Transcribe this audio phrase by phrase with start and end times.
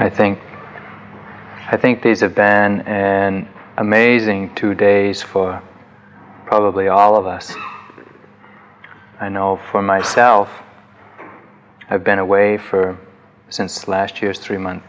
[0.00, 0.38] I think
[1.70, 5.60] I think these have been an amazing two days for
[6.46, 7.52] probably all of us.
[9.20, 10.62] I know for myself,
[11.90, 12.96] I've been away for
[13.48, 14.84] since last year's three month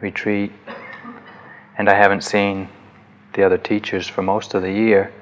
[0.00, 0.52] retreat,
[1.76, 2.70] and I haven't seen
[3.34, 5.12] the other teachers for most of the year.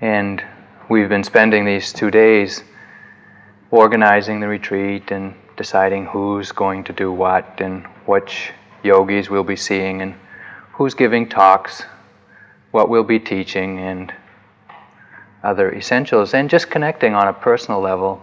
[0.00, 0.42] And
[0.88, 2.64] we've been spending these two days
[3.70, 8.52] organizing the retreat and deciding who's going to do what and which
[8.82, 10.14] yogis we'll be seeing and
[10.72, 11.82] who's giving talks,
[12.70, 14.12] what we'll be teaching, and
[15.42, 18.22] other essentials, and just connecting on a personal level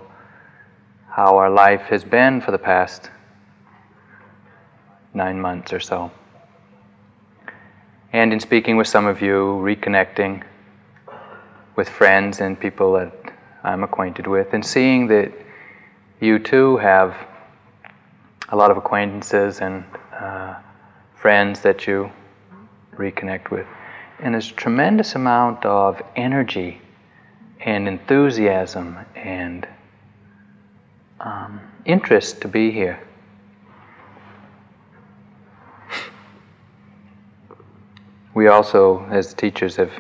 [1.10, 3.10] how our life has been for the past
[5.14, 6.12] nine months or so.
[8.14, 10.44] And in speaking with some of you, reconnecting
[11.76, 13.14] with friends and people that
[13.64, 15.32] I'm acquainted with, and seeing that
[16.20, 17.16] you too have
[18.50, 19.84] a lot of acquaintances and
[20.14, 20.56] uh,
[21.16, 22.12] friends that you
[22.96, 23.68] reconnect with.
[24.20, 26.82] And there's a tremendous amount of energy
[27.62, 29.68] and enthusiasm and
[31.20, 33.00] um, interest to be here.
[38.34, 39.92] We also, as teachers, have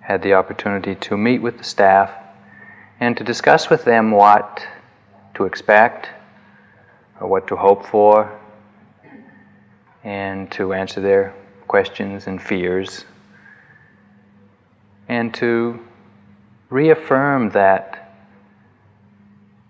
[0.00, 2.10] had the opportunity to meet with the staff
[3.00, 4.66] and to discuss with them what
[5.36, 6.08] to expect
[7.20, 8.38] or what to hope for
[10.04, 11.34] and to answer their
[11.66, 13.04] questions and fears
[15.08, 15.78] and to
[16.70, 18.18] reaffirm that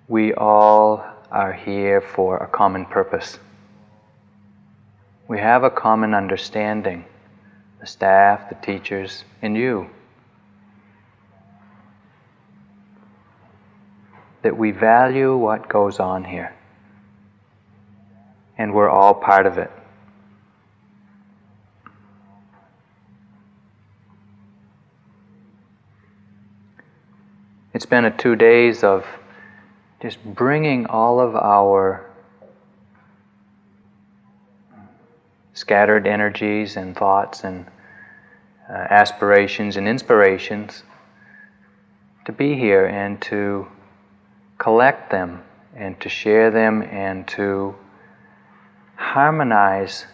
[0.09, 3.39] we all are here for a common purpose.
[5.29, 7.05] We have a common understanding
[7.81, 9.91] the staff, the teachers, and you.
[14.47, 16.55] That we value what goes on here.
[18.57, 19.73] And we're all part of it.
[27.75, 29.05] It's been a two days of
[30.01, 32.09] just bringing all of our
[35.55, 37.67] scattered energies and thoughts and
[38.71, 40.85] uh, aspirations and inspirations
[42.27, 43.67] to be here and to
[44.59, 45.43] collect them
[45.75, 47.75] and to share them and to
[48.97, 50.07] harmonize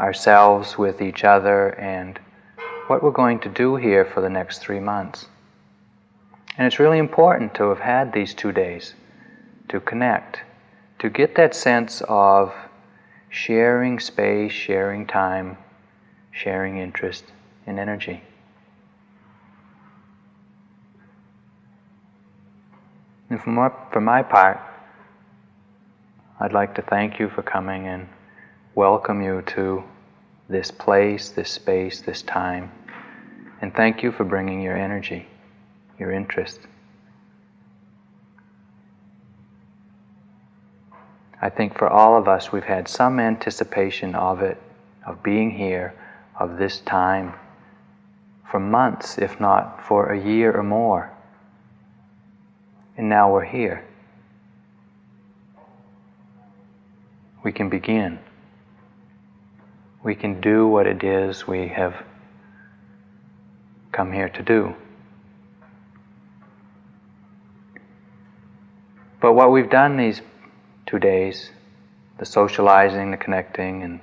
[0.00, 2.18] ourselves with each other and
[2.86, 5.26] what we're going to do here for the next three months.
[6.58, 8.94] And it's really important to have had these two days
[9.68, 10.40] to connect,
[10.98, 12.52] to get that sense of
[13.30, 15.56] sharing space, sharing time,
[16.30, 17.24] sharing interest
[17.66, 18.22] and energy.
[23.32, 24.60] And for my, for my part,
[26.38, 28.06] I'd like to thank you for coming and
[28.74, 29.82] welcome you to
[30.50, 32.70] this place, this space, this time.
[33.62, 35.26] And thank you for bringing your energy
[35.98, 36.60] your interest.
[41.40, 44.60] I think for all of us, we've had some anticipation of it,
[45.06, 45.94] of being here,
[46.38, 47.32] of this time,
[48.50, 51.11] for months, if not for a year or more.
[52.96, 53.84] And now we're here.
[57.42, 58.18] We can begin.
[60.02, 61.94] We can do what it is we have
[63.92, 64.74] come here to do.
[69.20, 70.20] But what we've done these
[70.86, 71.50] two days,
[72.18, 74.00] the socializing, the connecting, and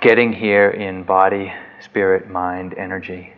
[0.00, 3.32] getting here in body, spirit, mind, energy,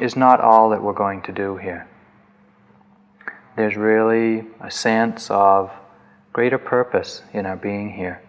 [0.00, 1.88] is not all that we're going to do here.
[3.58, 5.72] There's really a sense of
[6.32, 8.22] greater purpose in our being here.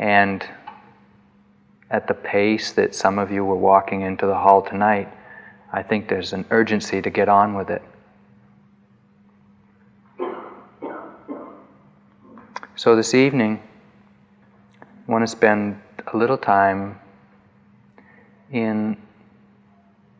[0.00, 0.44] And
[1.92, 5.08] at the pace that some of you were walking into the hall tonight,
[5.72, 7.82] I think there's an urgency to get on with it.
[12.74, 13.62] So this evening,
[14.82, 15.80] I want to spend
[16.12, 16.98] a little time
[18.50, 18.96] in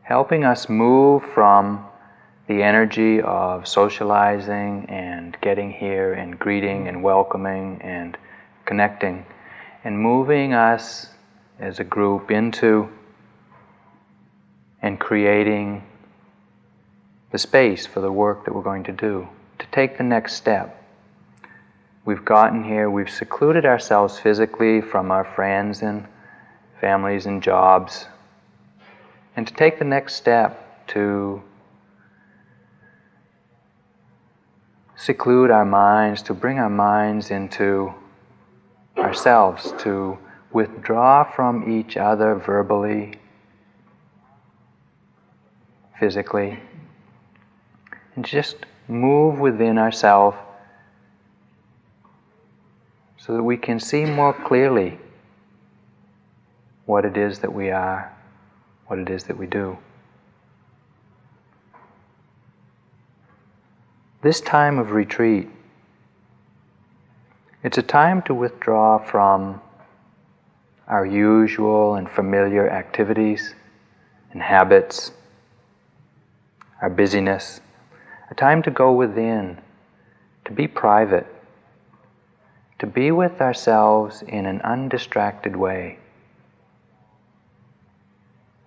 [0.03, 1.90] helping us move from
[2.51, 8.19] the energy of socializing and getting here and greeting and welcoming and
[8.65, 9.25] connecting
[9.85, 11.07] and moving us
[11.61, 12.89] as a group into
[14.83, 15.81] and creating
[17.31, 19.29] the space for the work that we're going to do,
[19.61, 20.83] to take the next step.
[22.05, 26.05] We've gotten here, we've secluded ourselves physically from our friends and
[26.81, 28.07] families and jobs,
[29.37, 31.45] and to take the next step to
[35.01, 37.93] seclude our minds, to bring our minds into
[38.99, 40.19] ourselves, to
[40.53, 43.15] withdraw from each other verbally,
[45.99, 46.59] physically,
[48.15, 48.57] and just
[48.89, 50.37] move within ourselves
[53.17, 54.99] so that we can see more clearly
[56.85, 58.15] what it is that we are,
[58.87, 59.79] what it is that we do.
[64.23, 65.49] This time of retreat,
[67.63, 69.63] it's a time to withdraw from
[70.87, 73.55] our usual and familiar activities
[74.33, 75.13] and habits,
[76.83, 77.63] our busyness,
[78.31, 79.57] a time to go within,
[80.45, 81.27] to be private,
[82.79, 85.99] to be with ourselves in an undistracted way.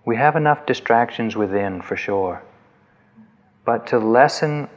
[0.04, 2.42] We have enough distractions within for sure,
[3.64, 4.68] but to lessen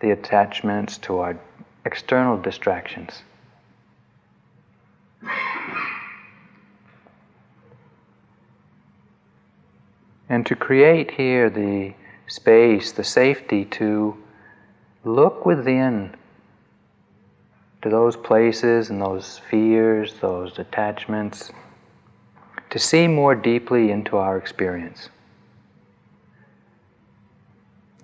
[0.00, 1.38] the attachments to our
[1.84, 3.22] external distractions.
[10.28, 11.94] And to create here the
[12.26, 14.16] space, the safety to
[15.04, 16.14] look within
[17.80, 21.50] to those places and those fears, those attachments,
[22.70, 25.08] to see more deeply into our experience.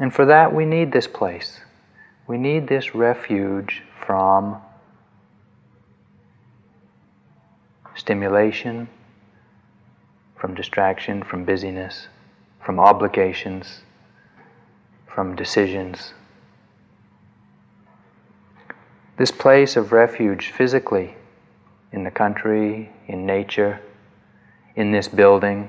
[0.01, 1.61] And for that, we need this place.
[2.27, 4.57] We need this refuge from
[7.95, 8.89] stimulation,
[10.37, 12.09] from distraction, from busyness,
[12.65, 13.83] from obligations,
[15.07, 16.15] from decisions.
[19.17, 21.15] This place of refuge physically,
[21.93, 23.81] in the country, in nature,
[24.75, 25.69] in this building,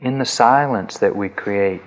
[0.00, 1.82] in the silence that we create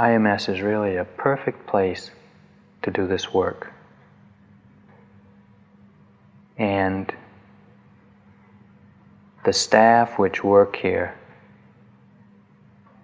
[0.00, 2.10] IMS is really a perfect place
[2.80, 3.70] to do this work.
[6.56, 7.12] And
[9.44, 11.14] the staff which work here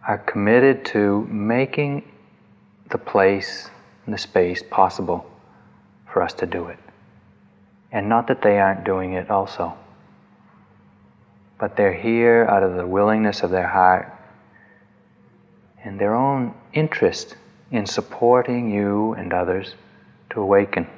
[0.08, 2.10] are committed to making
[2.88, 3.68] the place
[4.06, 5.30] and the space possible
[6.10, 6.78] for us to do it.
[7.92, 9.74] And not that they aren't doing it also,
[11.58, 14.15] but they're here out of the willingness of their heart
[15.86, 17.36] and their own interest
[17.70, 19.76] in supporting you and others
[20.28, 20.88] to awaken.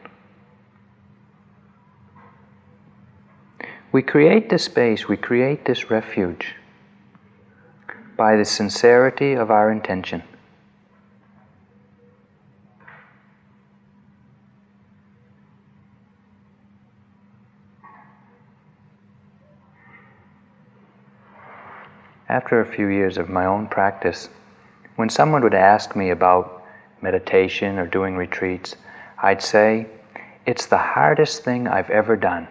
[3.92, 6.54] We create this space, we create this refuge
[8.16, 10.22] by the sincerity of our intention.
[22.26, 24.28] After a few years of my own practice,
[24.98, 26.64] when someone would ask me about
[27.02, 28.74] meditation or doing retreats,
[29.22, 29.86] I'd say,
[30.44, 32.48] It's the hardest thing I've ever done,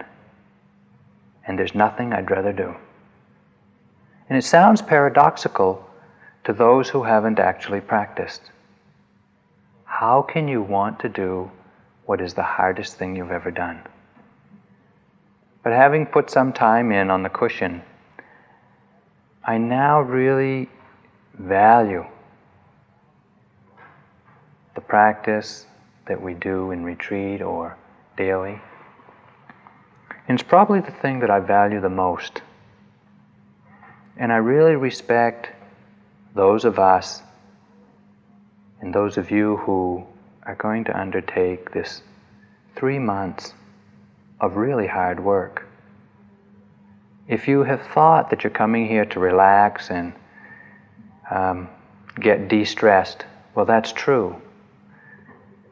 [1.45, 2.73] and there's nothing I'd rather do.
[4.29, 5.85] And it sounds paradoxical
[6.45, 8.43] to those who haven't actually practiced.
[9.83, 11.51] How can you want to do
[12.05, 13.81] what is the hardest thing you've ever done?
[15.63, 17.81] But having put some time in on the cushion,
[19.43, 20.69] I now really
[21.37, 22.05] value
[24.77, 25.65] the practice
[26.05, 27.75] that we do in retreat or
[28.15, 28.61] daily.
[30.27, 32.43] And it's probably the thing that I value the most.
[34.17, 35.49] And I really respect
[36.35, 37.23] those of us
[38.79, 40.05] and those of you who
[40.43, 42.03] are going to undertake this
[42.75, 43.55] three months
[44.39, 45.65] of really hard work.
[47.27, 50.13] If you have thought that you're coming here to relax and
[51.31, 51.67] um,
[52.19, 54.39] get de stressed, well, that's true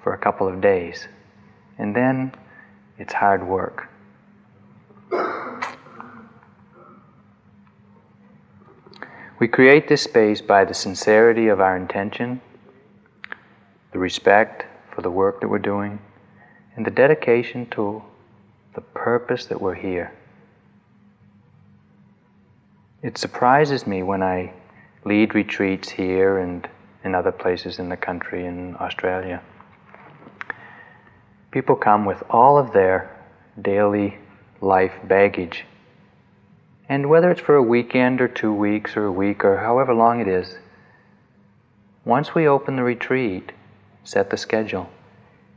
[0.05, 1.07] for a couple of days.
[1.79, 2.31] And then
[2.99, 3.89] it's hard work.
[9.39, 12.39] We create this space by the sincerity of our intention,
[13.93, 15.97] the respect for the work that we're doing,
[16.75, 18.03] and the dedication to
[18.75, 20.13] the purpose that we're here.
[23.01, 24.53] It surprises me when I
[25.03, 26.69] lead retreats here and
[27.03, 29.41] in other places in the country, in Australia.
[31.55, 33.17] People come with all of their
[33.61, 34.17] daily
[34.59, 35.63] life baggage.
[36.89, 40.19] And whether it's for a weekend or two weeks or a week or however long
[40.19, 40.57] it is,
[42.03, 43.53] once we open the retreat,
[44.03, 44.89] set the schedule,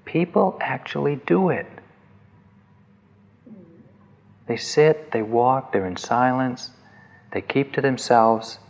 [0.04, 1.66] people actually do it.
[4.46, 6.70] They sit, they walk, they're in silence,
[7.32, 8.60] they keep to themselves,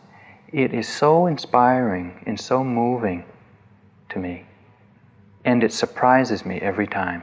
[0.50, 3.26] it is so inspiring and so moving
[4.08, 4.47] to me.
[5.48, 7.22] And it surprises me every time.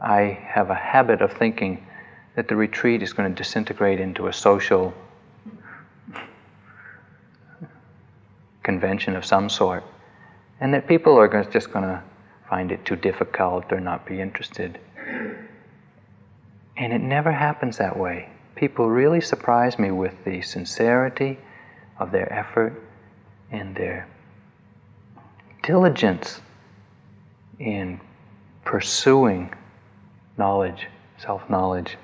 [0.00, 1.84] I have a habit of thinking
[2.36, 4.94] that the retreat is going to disintegrate into a social
[8.62, 9.82] convention of some sort,
[10.60, 12.00] and that people are just going to
[12.48, 14.78] find it too difficult or not be interested.
[16.76, 18.28] And it never happens that way.
[18.54, 21.40] People really surprise me with the sincerity
[21.98, 22.80] of their effort
[23.50, 24.06] and their
[25.64, 26.42] diligence
[27.58, 28.00] in
[28.64, 29.52] pursuing
[30.36, 30.86] knowledge,
[31.18, 31.96] self knowledge.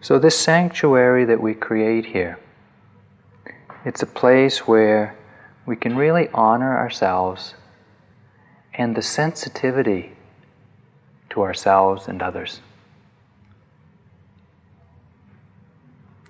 [0.00, 2.38] So, this sanctuary that we create here,
[3.84, 5.16] it's a place where
[5.64, 7.54] we can really honor ourselves
[8.74, 10.16] and the sensitivity
[11.30, 12.60] to ourselves and others.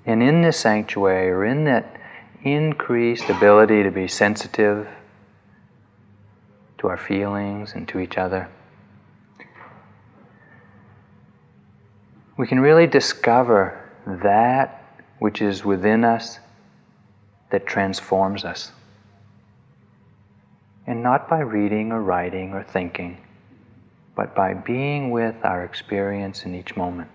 [0.05, 2.01] And in this sanctuary, or in that
[2.43, 4.89] increased ability to be sensitive
[6.79, 8.49] to our feelings and to each other,
[12.37, 14.79] we can really discover that
[15.21, 16.41] which is within us
[17.51, 18.73] that transforms us.
[20.89, 23.19] And not by reading or writing or thinking,
[24.17, 27.09] but by being with our experience in each moment.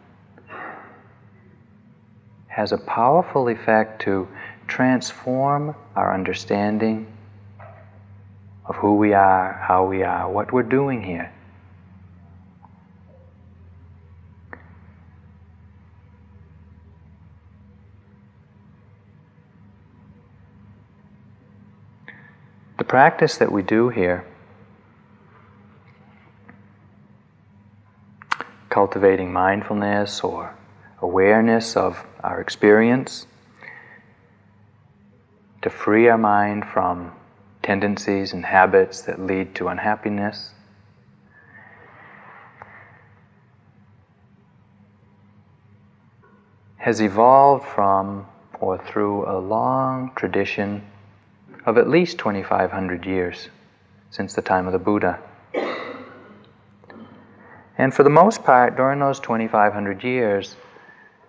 [2.57, 4.27] Has a powerful effect to
[4.67, 7.05] transform our understanding
[8.65, 11.31] of who we are, how we are, what we're doing here.
[22.79, 24.25] The practice that we do here,
[28.71, 30.55] cultivating mindfulness or
[31.01, 33.27] awareness of our experience,
[35.61, 37.11] to free our mind from
[37.61, 40.51] tendencies and habits that lead to unhappiness.
[46.77, 48.25] Has evolved from
[48.59, 50.81] or through a long tradition
[51.65, 53.49] of at least 2,500 years
[54.09, 55.19] since the time of the Buddha.
[57.77, 60.55] And for the most part, during those 2,500 years,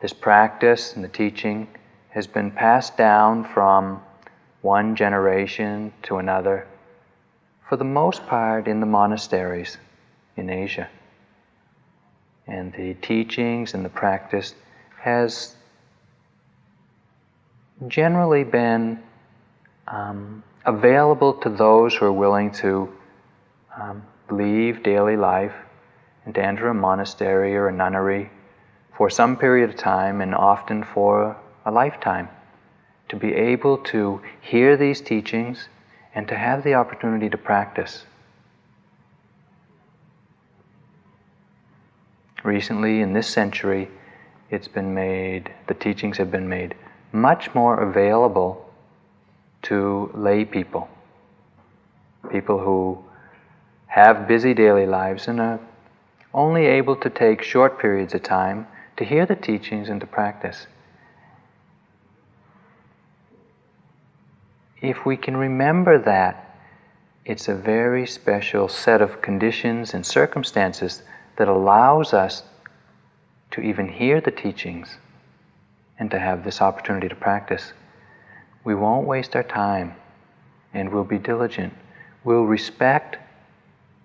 [0.00, 1.68] this practice and the teaching
[2.10, 4.00] has been passed down from
[4.62, 6.66] one generation to another,
[7.68, 9.78] for the most part in the monasteries
[10.36, 10.88] in Asia.
[12.46, 14.54] And the teachings and the practice
[15.00, 15.54] has
[17.86, 19.00] generally been
[19.86, 22.92] um, available to those who are willing to
[23.80, 25.54] um, leave daily life
[26.24, 28.30] and to enter a monastery or a nunnery
[28.98, 32.28] for some period of time and often for a lifetime.
[33.10, 35.68] To be able to hear these teachings
[36.16, 38.04] and to have the opportunity to practice.
[42.42, 43.88] Recently, in this century,
[44.50, 46.74] it's been made, the teachings have been made
[47.12, 48.68] much more available
[49.62, 50.88] to lay people,
[52.32, 52.98] people who
[53.86, 55.60] have busy daily lives and are
[56.34, 58.66] only able to take short periods of time
[58.98, 60.66] to hear the teachings and to practice.
[64.80, 66.56] If we can remember that,
[67.24, 71.02] it's a very special set of conditions and circumstances
[71.36, 72.42] that allows us
[73.52, 74.98] to even hear the teachings
[75.98, 77.72] and to have this opportunity to practice
[78.68, 79.94] we won't waste our time
[80.74, 81.72] and we'll be diligent.
[82.22, 83.16] We'll respect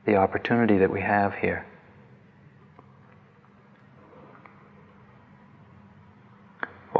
[0.05, 1.65] the opportunity that we have here.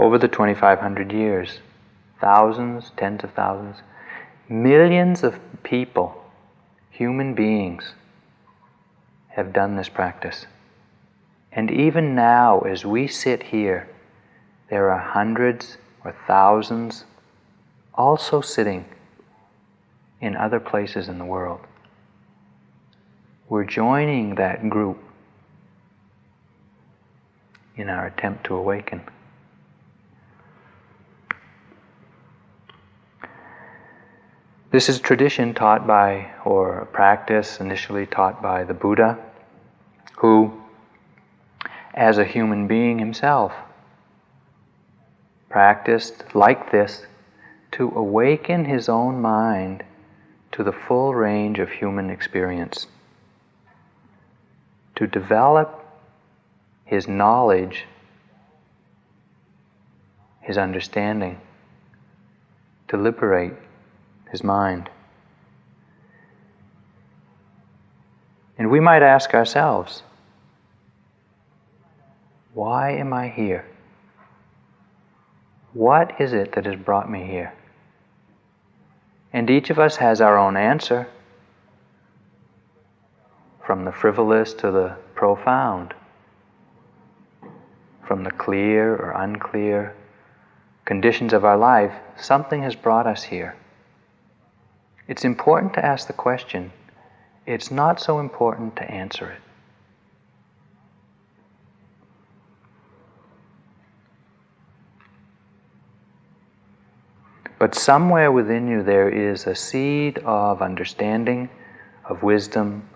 [0.03, 1.60] Over the 2,500 years,
[2.19, 3.77] thousands, tens of thousands,
[4.50, 6.25] millions of people,
[6.89, 7.93] human beings,
[9.29, 10.45] have done this practice.
[11.53, 13.88] And even now, as we sit here,
[14.69, 17.05] there are hundreds or thousands
[17.93, 18.83] also sitting
[20.19, 21.62] in other places in the world.
[23.48, 25.01] We're joining that group
[27.77, 29.03] in our attempt to awaken.
[34.73, 39.19] This is tradition taught by, or practice initially taught by the Buddha,
[40.17, 40.51] who,
[41.93, 43.53] as a human being himself,
[45.47, 47.05] practiced like this
[47.73, 49.83] to awaken his own mind
[50.53, 52.87] to the full range of human experience,
[54.95, 55.85] to develop
[56.83, 57.85] his knowledge,
[60.41, 61.39] his understanding,
[62.87, 63.53] to liberate
[64.33, 64.89] his mind.
[68.57, 70.01] And we might ask ourselves,
[72.55, 73.63] why am I here?
[75.73, 77.53] What is it that has brought me here?
[79.31, 81.07] And each of us has our own answer,
[83.63, 85.93] from the frivolous to the profound,
[88.07, 89.95] from the clear or unclear
[90.85, 93.55] conditions of our life, something has brought us here.
[95.07, 96.72] It's important to ask the question,
[97.45, 99.41] it's not so important to answer it.
[107.60, 111.50] But somewhere within you there is a seed of understanding,
[112.05, 112.88] of wisdom,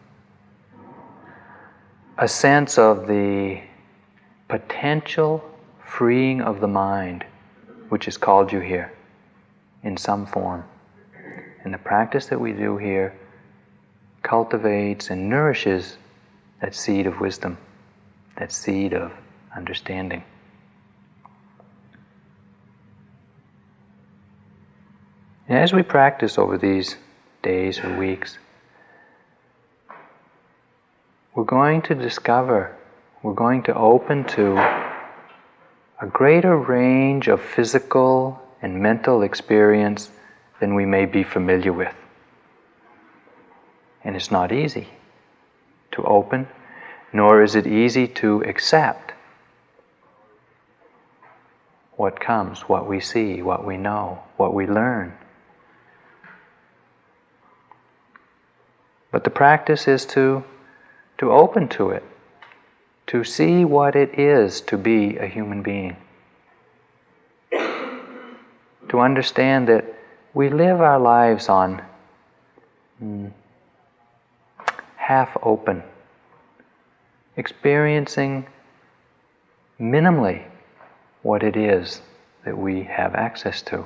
[2.18, 3.62] a sense of the
[4.48, 5.44] potential
[5.86, 7.26] freeing of the mind,
[7.90, 8.92] which has called you here
[9.84, 10.64] in some form.
[11.68, 13.14] And the practice that we do here
[14.24, 15.98] cultivates and nourishes
[16.62, 17.58] that seed of wisdom,
[18.38, 19.12] that seed of
[19.54, 20.24] understanding.
[25.50, 26.96] And as we practice over these
[27.42, 28.38] days or weeks,
[31.36, 32.78] we're going to discover,
[33.24, 34.56] we're going to open to
[36.02, 40.10] a greater range of physical and mental experience
[40.60, 41.94] than we may be familiar with.
[44.04, 44.88] And it's not easy
[45.92, 46.48] to open,
[47.14, 49.14] nor is it easy to accept
[51.96, 55.14] what comes, what we see, what we know, what we learn.
[59.12, 60.44] But the practice is to,
[61.18, 62.04] to open to it,
[63.08, 65.98] to see what it is to be a human being.
[68.90, 69.97] To understand that
[70.38, 71.82] we live our lives on
[73.04, 73.32] mm,
[74.96, 75.82] half open,
[77.36, 78.46] experiencing
[79.80, 80.46] minimally
[81.24, 82.04] what it is
[82.46, 83.84] that we have access to.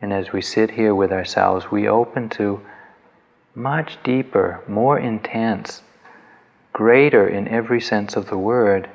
[0.00, 2.60] And as we sit here with ourselves, we open to
[3.54, 5.82] much deeper, more intense,
[6.72, 8.90] greater in every sense of the word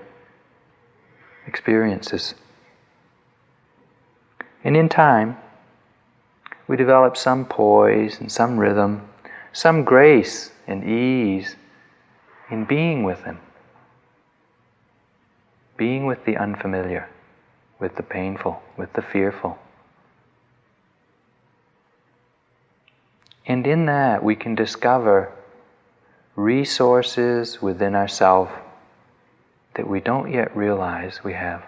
[1.45, 2.35] experiences.
[4.63, 5.37] And in time,
[6.67, 9.07] we develop some poise and some rhythm,
[9.53, 11.55] some grace and ease
[12.49, 13.39] in being with Him,
[15.77, 17.09] being with the unfamiliar,
[17.79, 19.57] with the painful, with the fearful.
[23.45, 25.31] And in that, we can discover
[26.35, 28.51] resources within ourselves
[29.75, 31.63] that we don't yet realize we have.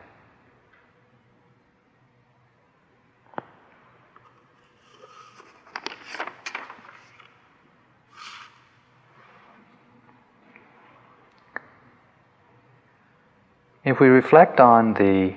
[13.90, 15.34] If we reflect on the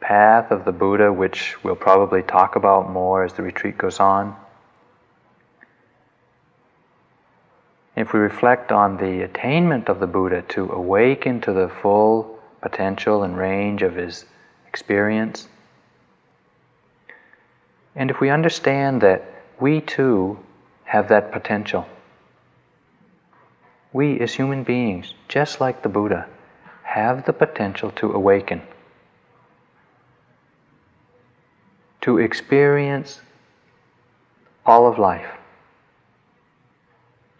[0.00, 4.34] path of the Buddha, which we'll probably talk about more as the retreat goes on,
[7.94, 13.22] if we reflect on the attainment of the Buddha to awaken to the full potential
[13.22, 14.24] and range of his
[14.66, 15.46] experience,
[17.94, 19.22] and if we understand that
[19.60, 20.36] we too
[20.82, 21.86] have that potential,
[23.92, 26.26] we as human beings, just like the Buddha,
[26.98, 28.60] have the potential to awaken,
[32.00, 33.20] to experience
[34.66, 35.30] all of life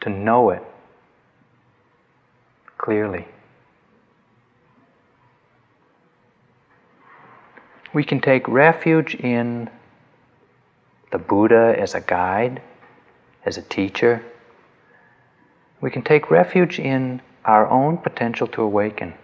[0.01, 0.63] to know it
[2.77, 3.27] clearly.
[7.93, 9.69] We can take refuge in
[11.11, 12.63] the Buddha as a guide,
[13.45, 14.23] as a teacher.
[15.81, 19.15] We can take refuge in our own potential to awaken.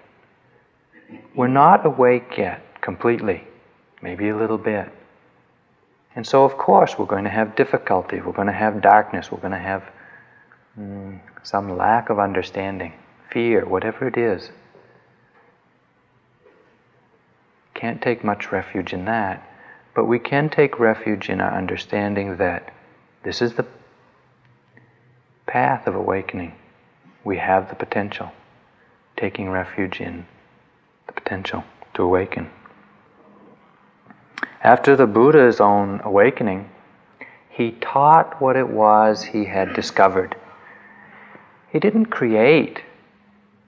[1.34, 3.44] We're not awake yet completely,
[4.02, 4.88] maybe a little bit.
[6.16, 9.40] And so, of course, we're going to have difficulty, we're going to have darkness, we're
[9.40, 9.82] going to have
[10.78, 12.92] mm, some lack of understanding,
[13.30, 14.50] fear, whatever it is.
[17.74, 19.48] Can't take much refuge in that,
[19.94, 22.72] but we can take refuge in our understanding that
[23.24, 23.66] this is the
[25.46, 26.54] path of awakening.
[27.24, 28.30] We have the potential,
[29.16, 30.26] taking refuge in
[31.06, 31.64] the potential
[31.94, 32.50] to awaken.
[34.62, 36.70] After the Buddha's own awakening,
[37.48, 40.36] he taught what it was he had discovered
[41.74, 42.82] he didn't create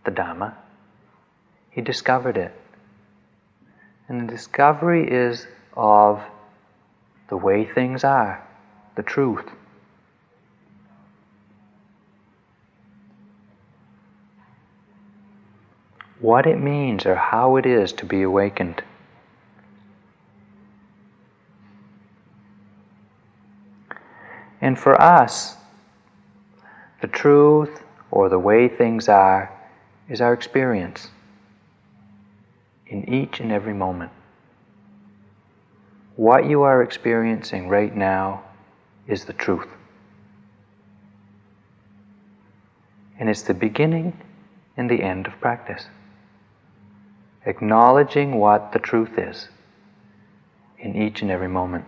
[0.04, 0.54] the Dhamma,
[1.70, 2.54] he discovered it.
[4.08, 6.22] And the discovery is of
[7.28, 8.46] the way things are,
[8.94, 9.44] the truth.
[16.26, 18.82] What it means or how it is to be awakened.
[24.60, 25.54] And for us,
[27.00, 29.52] the truth or the way things are
[30.08, 31.10] is our experience
[32.88, 34.10] in each and every moment.
[36.16, 38.42] What you are experiencing right now
[39.06, 39.68] is the truth.
[43.16, 44.20] And it's the beginning
[44.76, 45.86] and the end of practice.
[47.46, 49.48] Acknowledging what the truth is
[50.80, 51.84] in each and every moment.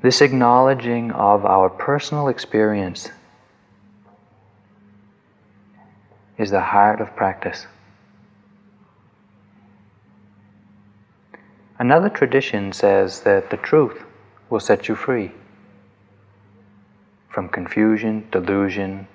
[0.00, 3.10] This acknowledging of our personal experience
[6.38, 7.66] is the heart of practice.
[11.78, 14.04] Another tradition says that the truth
[14.50, 15.32] will set you free
[17.34, 19.08] from confusion, delusion,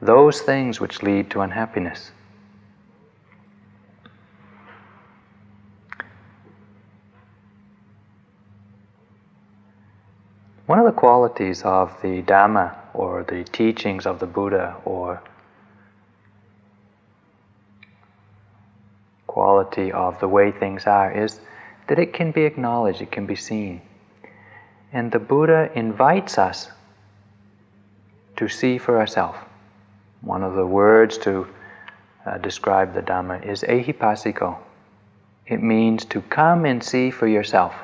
[0.00, 2.10] those things which lead to unhappiness.
[10.64, 15.22] One of the qualities of the Dhamma or the teachings of the Buddha or
[19.26, 21.40] quality of the way things are is
[21.88, 23.82] that it can be acknowledged, it can be seen.
[24.92, 26.70] And the Buddha invites us
[28.36, 29.38] to see for ourselves.
[30.22, 31.46] One of the words to
[32.26, 34.58] uh, describe the Dhamma is ehipassiko.
[35.46, 37.74] It means to come and see for yourself,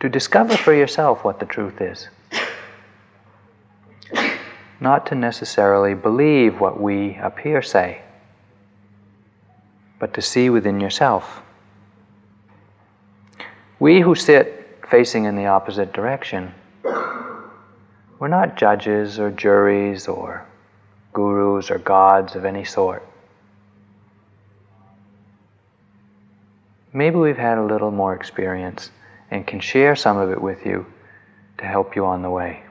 [0.00, 2.08] to discover for yourself what the truth is.
[4.80, 8.02] Not to necessarily believe what we up here say
[9.98, 11.42] but to see within yourself.
[13.80, 14.57] We who sit
[14.90, 16.52] facing in the opposite direction,
[18.18, 20.46] we're not judges or juries or
[21.12, 23.06] gurus or gods of any sort.
[26.92, 28.90] Maybe we've had a little more experience
[29.30, 30.86] and can share some of it with you
[31.58, 32.62] to help you on the way.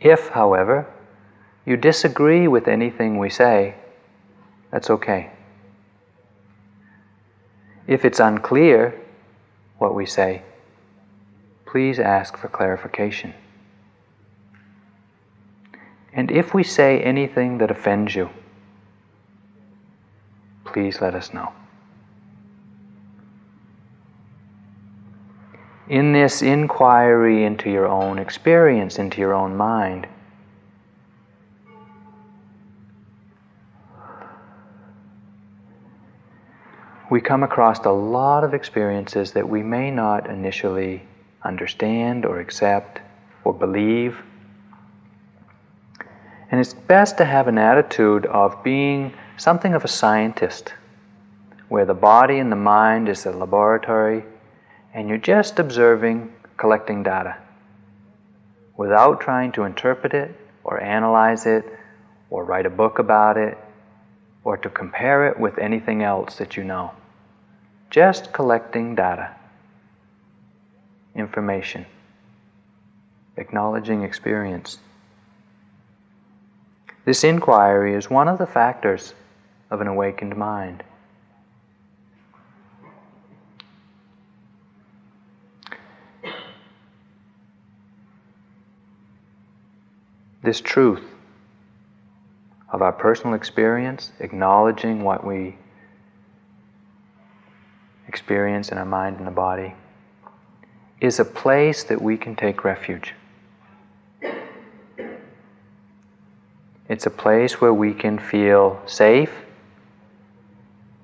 [0.00, 0.86] If, however,
[1.66, 3.74] you disagree with anything we say,
[4.70, 5.30] that's okay.
[7.86, 9.00] If it's unclear
[9.78, 10.42] what we say,
[11.66, 13.34] please ask for clarification.
[16.12, 18.30] And if we say anything that offends you,
[20.64, 21.52] please let us know.
[25.88, 30.06] In this inquiry into your own experience, into your own mind,
[37.10, 41.02] we come across a lot of experiences that we may not initially
[41.42, 43.00] understand or accept
[43.44, 44.22] or believe.
[46.50, 50.72] And it's best to have an attitude of being something of a scientist,
[51.68, 54.24] where the body and the mind is a laboratory,
[54.94, 57.36] and you're just observing, collecting data,
[58.76, 61.64] without trying to interpret it or analyze it
[62.30, 63.58] or write a book about it
[64.44, 66.92] or to compare it with anything else that you know
[67.90, 69.30] just collecting data,
[71.14, 71.86] information,
[73.36, 74.78] acknowledging experience.
[77.04, 79.14] This inquiry is one of the factors
[79.70, 80.82] of an awakened mind.
[90.42, 91.13] This truth
[92.74, 95.56] of our personal experience, acknowledging what we
[98.08, 99.72] experience in our mind and the body
[101.00, 103.14] is a place that we can take refuge.
[106.88, 109.30] It's a place where we can feel safe,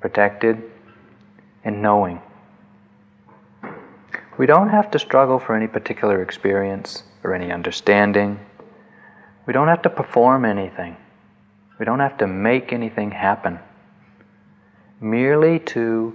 [0.00, 0.60] protected,
[1.62, 2.20] and knowing.
[4.38, 8.40] We don't have to struggle for any particular experience or any understanding.
[9.46, 10.96] We don't have to perform anything.
[11.80, 13.58] We don't have to make anything happen.
[15.00, 16.14] Merely to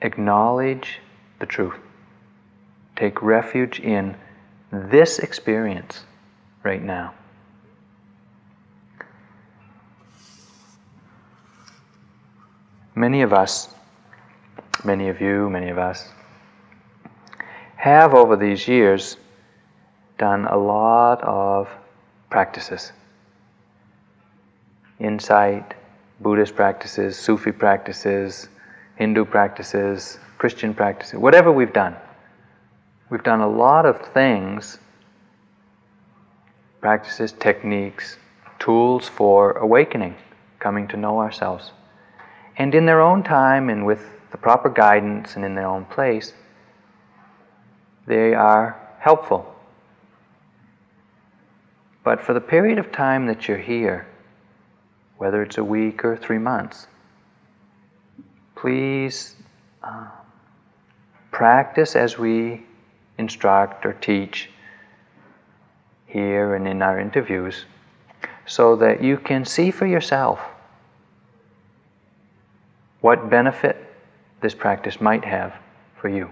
[0.00, 0.98] acknowledge
[1.38, 1.74] the truth.
[2.96, 4.16] Take refuge in
[4.72, 6.04] this experience
[6.62, 7.12] right now.
[12.94, 13.68] Many of us,
[14.82, 16.08] many of you, many of us,
[17.76, 19.18] have over these years
[20.16, 21.68] done a lot of
[22.32, 22.92] practices
[25.02, 25.74] insight,
[26.20, 28.48] Buddhist practices, Sufi practices,
[28.96, 31.96] Hindu practices, Christian practices, whatever we've done.
[33.10, 34.78] We've done a lot of things,
[36.80, 38.16] practices, techniques,
[38.58, 40.14] tools for awakening,
[40.60, 41.72] coming to know ourselves.
[42.56, 46.32] And in their own time and with the proper guidance and in their own place,
[48.06, 49.51] they are helpful.
[52.04, 54.06] But for the period of time that you're here,
[55.18, 56.88] whether it's a week or three months,
[58.56, 59.36] please
[59.82, 60.08] uh,
[61.30, 62.64] practice as we
[63.18, 64.50] instruct or teach
[66.06, 67.64] here and in our interviews
[68.46, 70.40] so that you can see for yourself
[73.00, 73.76] what benefit
[74.40, 75.54] this practice might have
[75.96, 76.28] for you.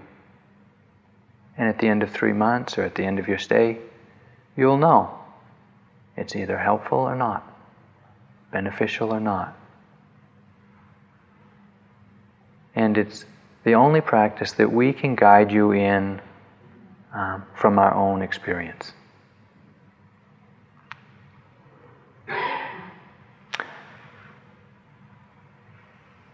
[1.57, 3.77] And at the end of three months or at the end of your stay,
[4.57, 5.20] you'll know
[6.17, 7.43] it's either helpful or not,
[8.51, 9.55] beneficial or not.
[12.75, 13.25] And it's
[13.63, 16.21] the only practice that we can guide you in
[17.13, 18.93] um, from our own experience.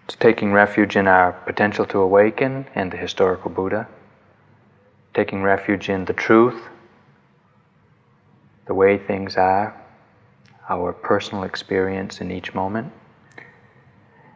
[0.06, 3.88] It's taking refuge in our potential to awaken and the historical Buddha,
[5.14, 6.62] taking refuge in the truth,
[8.68, 9.76] the way things are,
[10.70, 12.92] our personal experience in each moment,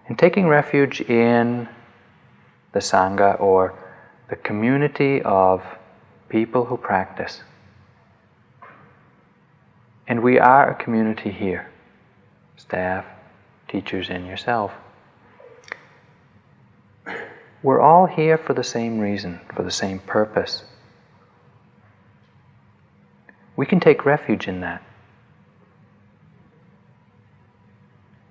[0.08, 1.68] and taking refuge in
[2.72, 3.78] the Sangha or
[4.30, 5.62] the community of
[6.30, 7.42] people who practice.
[10.08, 11.68] And we are a community here
[12.58, 13.06] staff,
[13.68, 14.72] teachers, and yourself.
[17.64, 20.64] We're all here for the same reason, for the same purpose.
[23.56, 24.84] We can take refuge in that.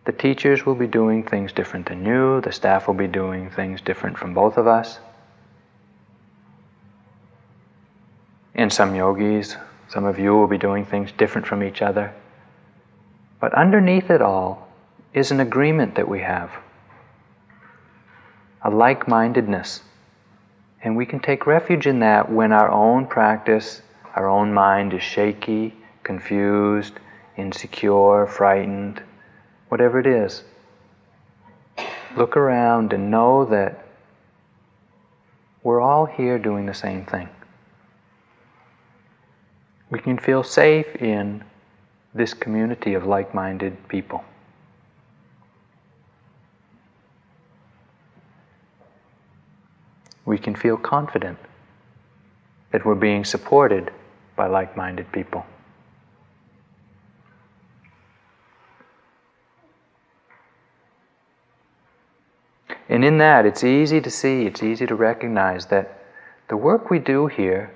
[0.06, 3.80] The teachers will be doing things different than you, the staff will be doing things
[3.80, 4.98] different from both of us.
[8.54, 9.56] And some yogis,
[9.88, 12.12] some of you will be doing things different from each other.
[13.40, 14.68] But underneath it all
[15.14, 16.50] is an agreement that we have
[18.62, 19.82] a like mindedness.
[20.82, 23.82] And we can take refuge in that when our own practice,
[24.14, 26.94] our own mind is shaky, confused,
[27.36, 29.02] insecure, frightened,
[29.68, 30.42] whatever it is.
[32.16, 33.86] Look around and know that
[35.62, 37.28] we're all here doing the same thing.
[39.90, 41.44] We can feel safe in
[42.14, 44.24] this community of like minded people.
[50.30, 51.36] we can feel confident
[52.70, 53.90] that we're being supported
[54.36, 55.44] by like minded people.
[62.88, 66.02] And in that, it's easy to see, it's easy to recognize that
[66.48, 67.70] the work we do here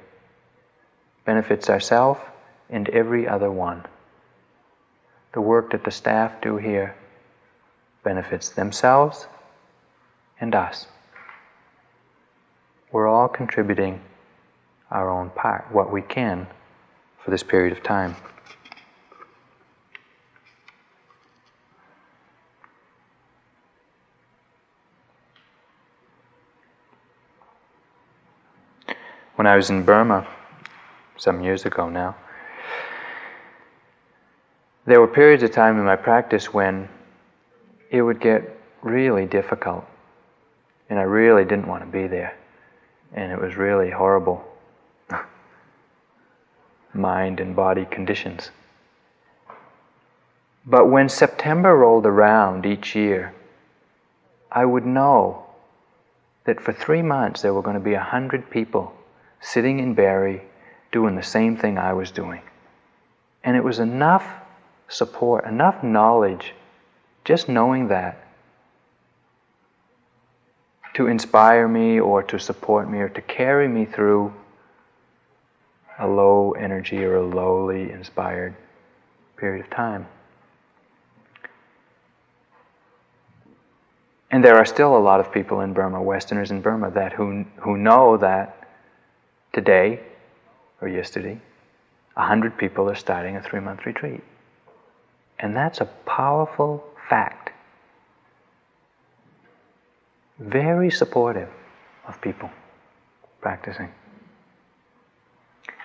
[1.24, 2.20] benefits ourselves
[2.68, 3.84] and every other one.
[5.32, 6.96] The work that the staff do here
[8.02, 9.28] benefits themselves
[10.40, 10.88] and us
[12.94, 14.00] we're all contributing
[14.94, 16.46] our own part, what we can,
[17.22, 18.16] for this period of time.
[29.34, 30.26] When I was in Burma,
[31.18, 32.16] some years ago now,
[34.86, 36.88] there were periods of time in my practice when
[37.90, 39.84] it would get really difficult,
[40.88, 42.38] and I really didn't want to be there
[43.14, 44.44] and it was really horrible
[46.94, 48.50] mind and body conditions.
[50.66, 53.34] But when September rolled around each year,
[54.50, 55.46] I would know
[56.44, 58.94] that for three months there were going to be a hundred people
[59.40, 60.40] sitting in Barre
[60.92, 62.42] doing the same thing I was doing.
[63.42, 64.26] And it was enough
[64.88, 66.54] support, enough knowledge,
[67.24, 68.20] just knowing that,
[70.94, 74.32] to inspire me or to support me or to carry me through
[75.98, 78.54] a low energy or a lowly inspired
[79.36, 80.06] period of time.
[84.30, 87.44] And there are still a lot of people in Burma, Westerners in Burma, that who,
[87.58, 88.68] who know that
[89.52, 90.00] today
[90.80, 91.40] or yesterday,
[92.16, 94.22] a hundred people are starting a three month retreat.
[95.38, 97.44] And that's a powerful fact
[100.38, 101.48] very supportive
[102.06, 102.50] of people
[103.40, 103.90] practicing.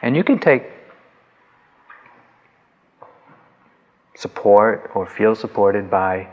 [0.01, 0.63] And you can take
[4.15, 6.27] support or feel supported by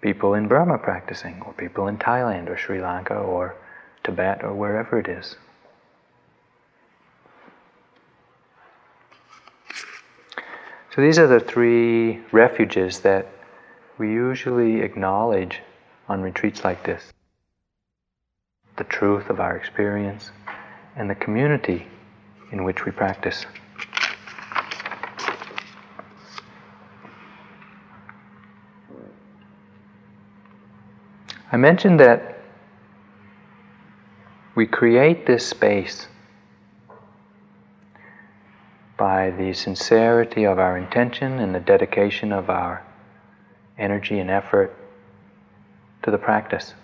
[0.00, 3.56] people in Burma practicing, or people in Thailand or Sri Lanka or
[4.04, 5.36] Tibet or wherever it is.
[10.94, 13.26] So these are the three refuges that
[13.98, 15.60] we usually acknowledge
[16.08, 17.12] on retreats like this
[18.76, 20.30] the truth of our experience
[20.96, 21.86] and the community
[22.52, 23.44] in which we practice.
[31.52, 32.40] I mentioned that
[34.56, 36.08] we create this space
[38.96, 42.82] by the sincerity of our intention and the dedication of our
[43.78, 44.74] energy and effort
[46.02, 46.74] to the practice.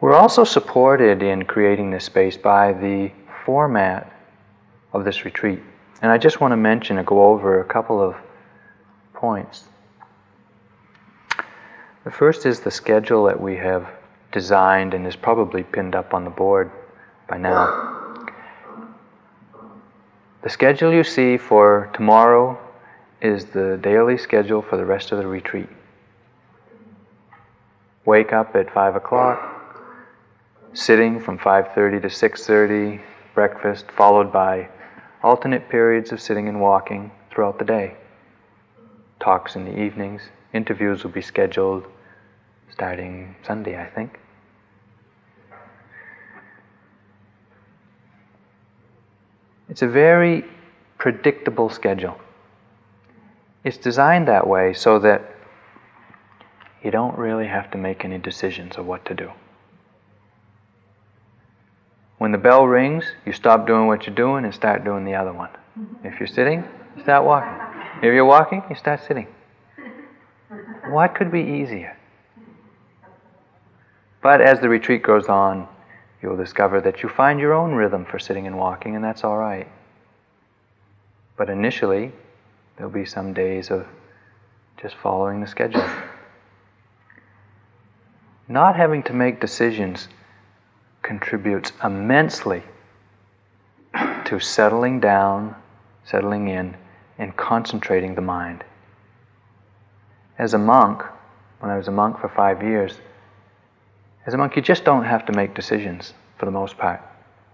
[0.00, 3.10] We're also supported in creating this space by the
[3.44, 4.12] format
[4.92, 5.60] of this retreat.
[6.02, 8.14] And I just want to mention and go over a couple of
[9.12, 9.64] points.
[12.04, 13.88] The first is the schedule that we have
[14.30, 16.70] designed and is probably pinned up on the board
[17.28, 18.26] by now.
[20.42, 22.56] The schedule you see for tomorrow
[23.20, 25.68] is the daily schedule for the rest of the retreat.
[28.04, 29.57] Wake up at 5 o'clock,
[30.72, 33.00] sitting from 5:30 to 6:30,
[33.34, 34.68] breakfast followed by
[35.22, 37.96] alternate periods of sitting and walking throughout the day.
[39.20, 41.86] Talks in the evenings, interviews will be scheduled
[42.70, 44.18] starting Sunday, I think.
[49.68, 50.44] It's a very
[50.98, 52.18] predictable schedule.
[53.64, 55.22] It's designed that way so that
[56.82, 59.30] you don't really have to make any decisions of what to do.
[62.18, 65.32] When the bell rings, you stop doing what you're doing and start doing the other
[65.32, 65.50] one.
[66.02, 66.64] If you're sitting,
[66.96, 67.54] you start walking.
[67.98, 69.28] If you're walking, you start sitting.
[70.90, 71.96] What could be easier?
[74.20, 75.68] But as the retreat goes on,
[76.20, 79.36] you'll discover that you find your own rhythm for sitting and walking, and that's all
[79.36, 79.68] right.
[81.36, 82.10] But initially,
[82.76, 83.86] there'll be some days of
[84.80, 85.88] just following the schedule.
[88.48, 90.08] Not having to make decisions
[91.08, 92.62] contributes immensely
[94.26, 95.56] to settling down,
[96.04, 96.76] settling in,
[97.16, 98.62] and concentrating the mind.
[100.38, 101.02] As a monk,
[101.60, 102.92] when I was a monk for five years,
[104.26, 107.00] as a monk, you just don't have to make decisions for the most part.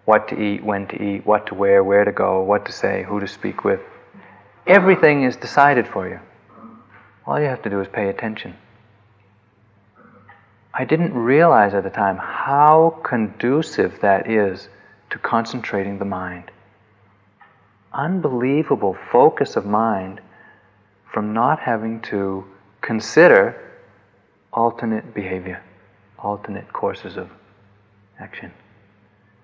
[0.04, 3.04] What to eat, when to eat, what to wear, where to go, what to say,
[3.04, 3.80] who to speak with.
[4.66, 6.18] Everything is decided for you.
[7.24, 8.56] All you have to do is pay attention.
[10.76, 14.68] I didn't realize at the time how conducive that is
[15.10, 16.50] to concentrating the mind.
[17.92, 20.20] Unbelievable focus of mind
[21.12, 22.44] from not having to
[22.80, 23.56] consider
[24.52, 25.62] alternate behavior,
[26.18, 27.30] alternate courses of
[28.18, 28.50] action.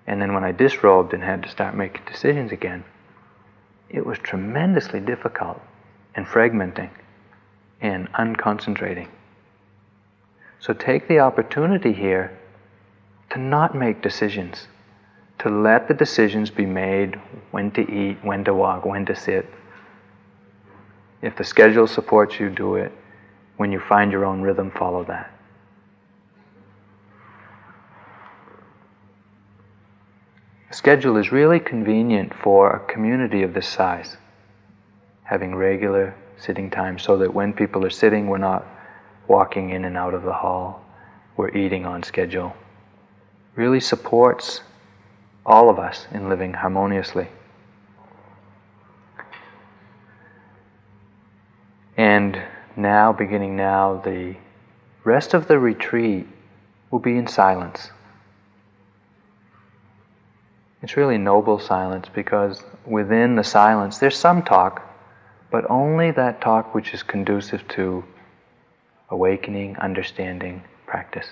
[0.07, 2.83] And then when I disrobed and had to start making decisions again,
[3.89, 5.61] it was tremendously difficult
[6.13, 6.89] and fragmenting
[7.79, 9.07] and unconcentrating.
[10.61, 12.37] So take the opportunity here
[13.31, 14.67] to not make decisions,
[15.39, 17.19] to let the decisions be made
[17.49, 19.49] when to eat, when to walk, when to sit.
[21.23, 22.91] If the schedule supports you, do it.
[23.57, 25.31] When you find your own rhythm, follow that.
[30.69, 34.15] The schedule is really convenient for a community of this size,
[35.23, 38.65] having regular sitting time so that when people are sitting, we're not
[39.31, 40.83] walking in and out of the hall,
[41.37, 42.53] we're eating on schedule,
[43.55, 44.61] really supports
[45.45, 47.29] all of us in living harmoniously.
[51.95, 52.41] And
[52.75, 54.35] now, beginning now, the
[55.05, 56.27] rest of the retreat
[56.89, 57.89] will be in silence.
[60.83, 64.81] It's really noble silence because within the silence there's some talk,
[65.49, 68.03] but only that talk which is conducive to
[69.11, 71.27] awakening, understanding, practice.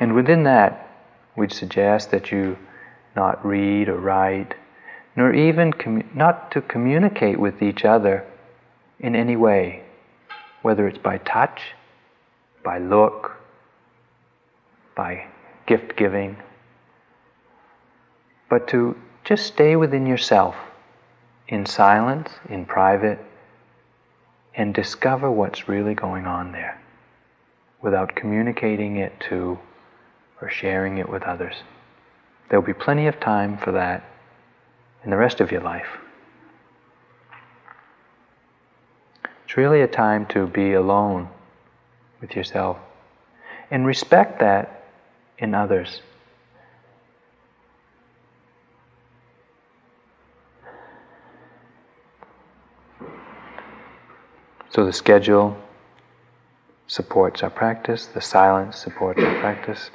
[0.00, 0.88] And within that,
[1.36, 2.58] we'd suggest that you
[3.16, 4.54] not read or write,
[5.16, 8.24] nor even commu- not to communicate with each other
[9.00, 9.82] in any way,
[10.62, 11.74] whether it's by touch,
[12.64, 13.36] by look,
[14.96, 15.26] by
[15.66, 16.36] gift giving,
[18.48, 20.56] but to just stay within yourself
[21.48, 23.18] in silence, in private,
[24.54, 26.80] and discover what's really going on there
[27.80, 29.58] without communicating it to
[30.40, 31.54] or sharing it with others.
[32.48, 34.04] There'll be plenty of time for that
[35.04, 35.86] in the rest of your life.
[39.44, 41.28] It's really a time to be alone
[42.20, 42.78] with yourself
[43.70, 44.84] and respect that
[45.38, 46.02] in others.
[54.78, 55.58] So the schedule
[56.86, 59.90] supports our practice, the silence supports our practice.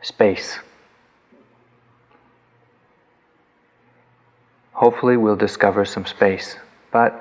[0.00, 0.58] Space.
[4.72, 6.56] Hopefully, we'll discover some space.
[6.90, 7.12] But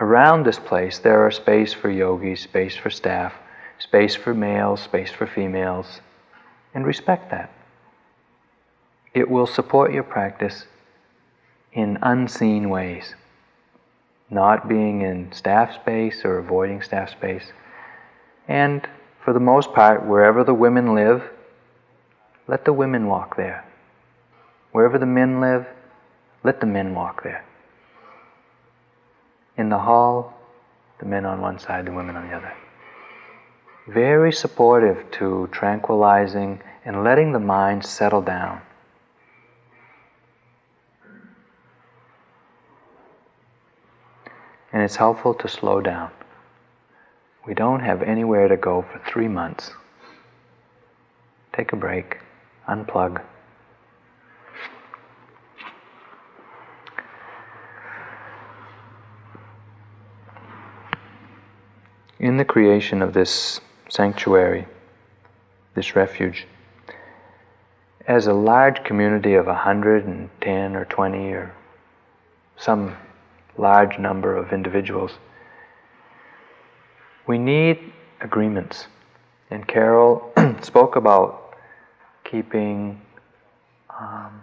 [0.00, 3.34] around this place, there are space for yogis, space for staff,
[3.78, 6.00] space for males, space for females,
[6.72, 7.52] and respect that.
[9.12, 10.64] It will support your practice
[11.74, 13.14] in unseen ways
[14.30, 17.52] not being in staff space or avoiding staff space.
[18.48, 18.86] And
[19.24, 21.22] for the most part, wherever the women live,
[22.46, 23.64] let the women walk there.
[24.72, 25.66] Wherever the men live,
[26.42, 27.44] let the men walk there.
[29.56, 30.34] In the hall,
[30.98, 32.52] the men on one side, the women on the other.
[33.86, 38.60] Very supportive to tranquilizing and letting the mind settle down.
[44.74, 46.10] And it's helpful to slow down.
[47.46, 49.70] We don't have anywhere to go for three months.
[51.52, 52.18] Take a break,
[52.68, 53.22] unplug.
[62.18, 64.66] In the creation of this sanctuary,
[65.76, 66.48] this refuge,
[68.08, 71.54] as a large community of 110 or 20 or
[72.56, 72.96] some
[73.58, 75.12] large number of individuals.
[77.26, 78.86] We need agreements.
[79.50, 80.32] And Carol
[80.62, 81.56] spoke about
[82.24, 83.00] keeping
[83.98, 84.42] um,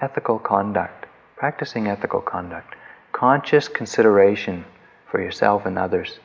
[0.00, 2.74] ethical conduct, practicing ethical conduct,
[3.12, 4.64] conscious consideration
[5.10, 6.18] for yourself and others.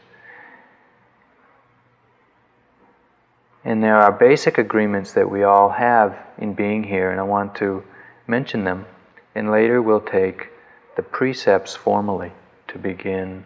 [3.64, 7.56] And there are basic agreements that we all have in being here, and I want
[7.56, 7.84] to
[8.26, 8.86] mention them.
[9.36, 10.50] And later we'll take
[10.96, 12.32] the precepts formally
[12.68, 13.44] to begin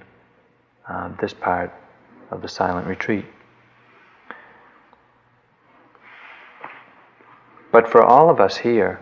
[0.87, 1.73] uh, this part
[2.31, 3.25] of the silent retreat.
[7.71, 8.99] But for all of us here,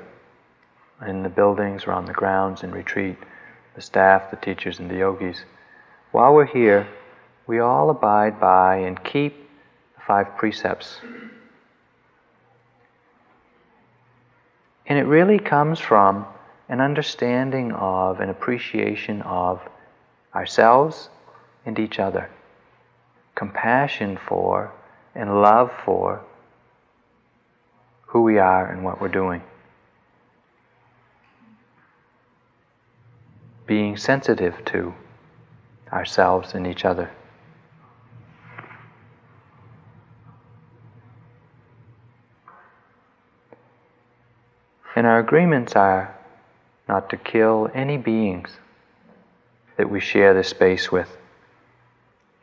[1.05, 3.17] in the buildings or on the grounds in retreat,
[3.75, 5.43] the staff, the teachers, and the yogis,
[6.11, 6.87] while we're here,
[7.47, 9.49] we all abide by and keep
[9.95, 10.99] the five precepts.
[14.85, 16.25] And it really comes from
[16.71, 19.61] an understanding of, an appreciation of
[20.33, 21.09] ourselves
[21.65, 22.29] and each other,
[23.35, 24.71] compassion for
[25.13, 26.21] and love for
[28.07, 29.41] who we are and what we're doing.
[33.67, 34.93] Being sensitive to
[35.91, 37.11] ourselves and each other.
[44.95, 46.17] And our agreements are
[46.87, 48.49] not to kill any beings
[49.77, 51.17] that we share this space with.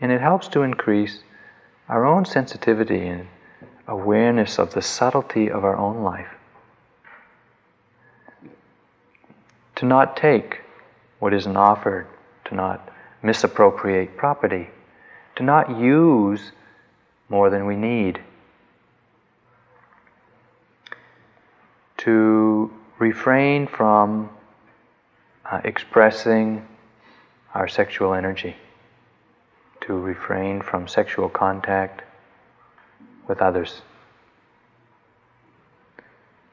[0.00, 1.20] And it helps to increase
[1.88, 3.26] our own sensitivity and
[3.86, 6.28] awareness of the subtlety of our own life.
[9.76, 10.60] To not take
[11.18, 12.06] what isn't offered,
[12.46, 12.90] to not
[13.22, 14.68] misappropriate property,
[15.36, 16.52] to not use
[17.28, 18.20] more than we need,
[21.98, 24.30] to refrain from
[25.50, 26.66] uh, expressing
[27.54, 28.56] our sexual energy,
[29.80, 32.02] to refrain from sexual contact
[33.26, 33.82] with others,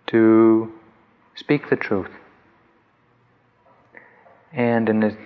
[0.08, 0.72] to
[1.36, 2.12] speak the truth.
[4.54, 5.18] And in a,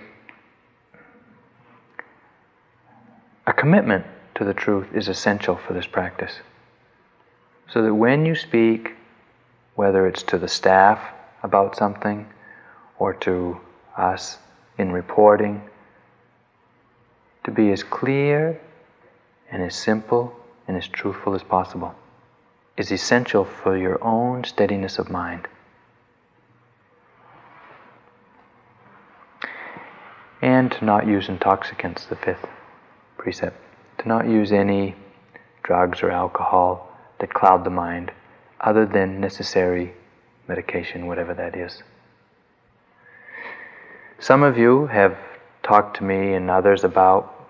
[3.46, 4.04] a commitment
[4.34, 6.40] to the truth is essential for this practice.
[7.72, 8.96] So that when you speak,
[9.80, 11.00] whether it's to the staff
[11.42, 12.26] about something
[12.98, 13.58] or to
[13.96, 14.36] us
[14.76, 15.62] in reporting,
[17.44, 18.60] to be as clear
[19.50, 20.36] and as simple
[20.68, 21.94] and as truthful as possible
[22.76, 25.48] is essential for your own steadiness of mind.
[30.42, 32.46] And to not use intoxicants, the fifth
[33.16, 33.56] precept.
[34.00, 34.94] To not use any
[35.62, 38.12] drugs or alcohol that cloud the mind
[38.60, 39.92] other than necessary
[40.48, 41.82] medication, whatever that is.
[44.18, 45.16] Some of you have
[45.62, 47.48] talked to me and others about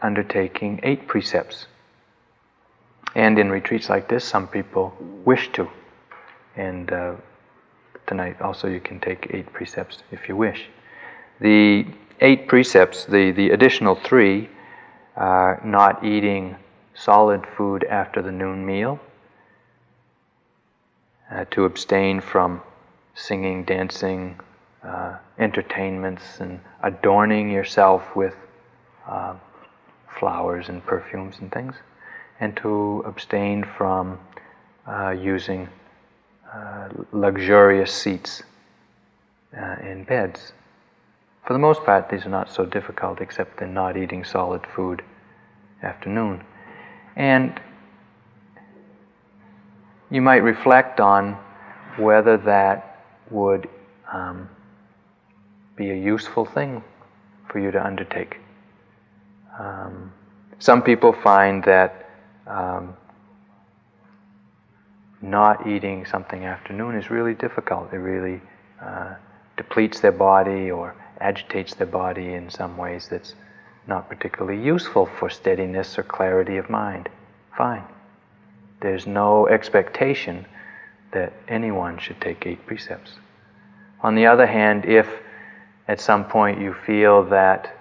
[0.00, 1.66] undertaking eight precepts.
[3.14, 5.68] And in retreats like this, some people wish to.
[6.56, 7.14] And uh,
[8.06, 10.68] tonight also you can take eight precepts if you wish.
[11.40, 11.86] The
[12.20, 14.48] eight precepts, the, the additional three,
[15.16, 16.56] are not eating
[16.94, 18.98] solid food after the noon meal,
[21.32, 22.60] uh, to abstain from
[23.14, 24.38] singing, dancing,
[24.84, 28.34] uh, entertainments, and adorning yourself with
[29.08, 29.34] uh,
[30.18, 31.74] flowers and perfumes and things,
[32.40, 34.18] and to abstain from
[34.86, 35.68] uh, using
[36.52, 38.42] uh, luxurious seats
[39.56, 40.52] uh, in beds.
[41.46, 45.02] For the most part, these are not so difficult, except in not eating solid food
[45.82, 46.44] afternoon.
[47.16, 47.60] And
[50.12, 51.38] you might reflect on
[51.96, 53.66] whether that would
[54.12, 54.48] um,
[55.74, 56.84] be a useful thing
[57.50, 58.36] for you to undertake.
[59.58, 60.12] Um,
[60.58, 62.10] some people find that
[62.46, 62.94] um,
[65.22, 67.90] not eating something afternoon is really difficult.
[67.92, 68.42] It really
[68.82, 69.14] uh,
[69.56, 73.34] depletes their body or agitates their body in some ways that's
[73.86, 77.08] not particularly useful for steadiness or clarity of mind.
[77.56, 77.84] Fine.
[78.82, 80.44] There's no expectation
[81.12, 83.12] that anyone should take eight precepts.
[84.00, 85.08] On the other hand, if
[85.86, 87.76] at some point you feel that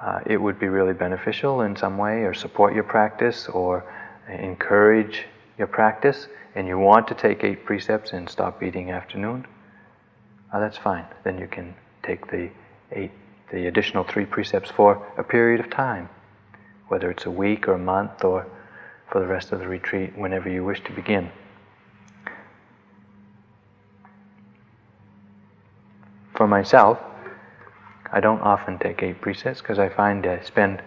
[0.00, 3.84] uh, it would be really beneficial in some way, or support your practice, or
[4.28, 5.24] encourage
[5.58, 9.46] your practice, and you want to take eight precepts and stop eating afternoon,
[10.52, 11.04] uh, that's fine.
[11.24, 12.50] Then you can take the
[12.92, 13.10] eight,
[13.52, 16.08] the additional three precepts for a period of time,
[16.88, 18.46] whether it's a week or a month or
[19.10, 21.30] for the rest of the retreat, whenever you wish to begin.
[26.34, 26.98] For myself,
[28.12, 30.82] I don't often take eight precepts because I find I spend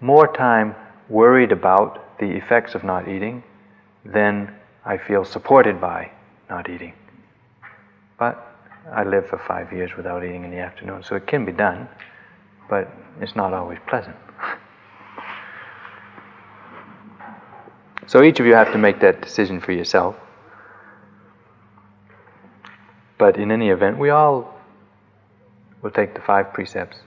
[0.00, 0.74] more time
[1.08, 3.42] worried about the effects of not eating
[4.04, 4.54] than
[4.84, 6.10] I feel supported by
[6.48, 6.94] not eating.
[8.18, 8.46] But
[8.92, 11.88] I lived for five years without eating in the afternoon, so it can be done,
[12.68, 12.90] but
[13.20, 14.16] it's not always pleasant.
[18.10, 20.16] So each of you have to make that decision for yourself.
[23.18, 24.52] But in any event, we all
[25.80, 26.98] will take the five precepts,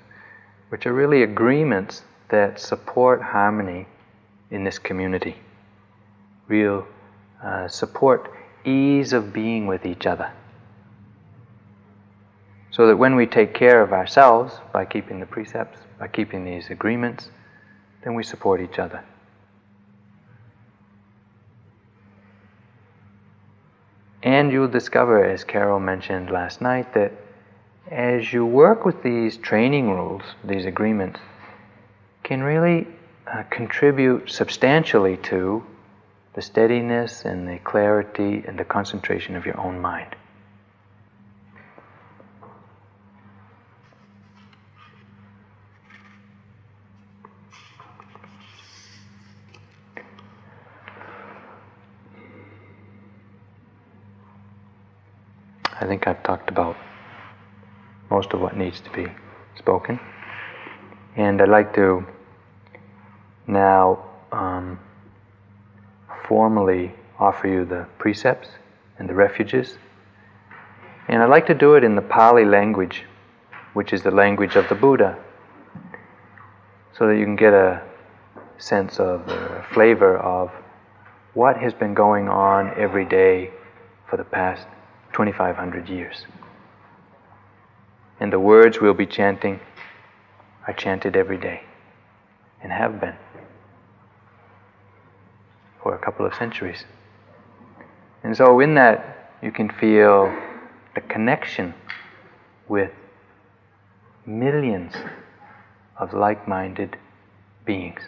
[0.70, 3.86] which are really agreements that support harmony
[4.50, 5.36] in this community.
[6.48, 6.88] Real
[7.44, 8.32] uh, support
[8.64, 10.32] ease of being with each other.
[12.72, 16.70] So that when we take care of ourselves by keeping the precepts, by keeping these
[16.70, 17.30] agreements,
[18.06, 19.04] then we support each other.
[24.24, 27.12] And you'll discover, as Carol mentioned last night, that
[27.92, 31.20] as you work with these training rules, these agreements,
[32.24, 32.88] can really
[33.28, 35.62] uh, contribute substantially to
[36.36, 40.16] the steadiness and the clarity and the concentration of your own mind.
[55.84, 56.78] I think I've talked about
[58.10, 59.12] most of what needs to be
[59.56, 60.00] spoken.
[61.16, 62.06] And I'd like to
[63.46, 64.80] now um,
[66.28, 68.50] formally offer you the precepts
[68.98, 69.78] and the refuges.
[71.08, 73.04] And I'd like to do it in the Pali language,
[73.74, 75.20] which is the language of the Buddha,
[76.98, 77.84] so that you can get a
[78.58, 80.52] sense of the flavor of
[81.36, 83.52] what has been going on every day
[84.10, 84.66] for the past
[85.12, 86.26] 2,500 years.
[88.24, 89.60] And the words we'll be chanting
[90.66, 91.62] are chanted every day
[92.62, 93.18] and have been
[95.82, 96.86] for a couple of centuries.
[98.24, 100.34] And so, in that, you can feel
[100.96, 101.74] the connection
[102.70, 102.92] with
[104.26, 104.94] millions
[105.98, 106.96] of like minded
[107.66, 108.04] beings.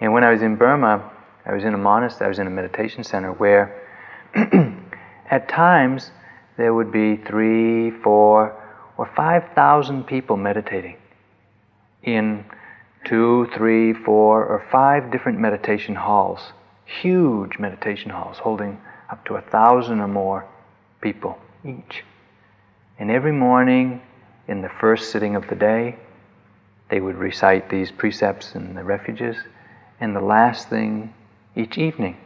[0.00, 1.10] And when I was in Burma,
[1.44, 3.74] I was in a monastery, I was in a meditation center where
[5.32, 6.12] at times
[6.60, 8.54] there would be three, four,
[8.98, 10.96] or five thousand people meditating
[12.02, 12.44] in
[13.06, 16.52] two, three, four, or five different meditation halls,
[16.84, 20.46] huge meditation halls holding up to a thousand or more
[21.00, 22.04] people each.
[22.98, 24.02] And every morning,
[24.46, 25.96] in the first sitting of the day,
[26.90, 29.36] they would recite these precepts and the refuges,
[29.98, 31.14] and the last thing
[31.56, 32.18] each evening,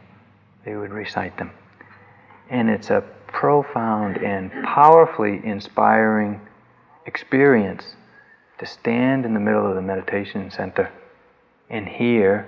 [0.65, 1.51] they would recite them.
[2.49, 6.41] And it's a profound and powerfully inspiring
[7.05, 7.95] experience
[8.59, 10.91] to stand in the middle of the meditation center
[11.69, 12.47] and hear